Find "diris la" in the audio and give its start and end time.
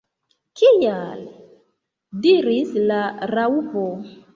2.27-3.03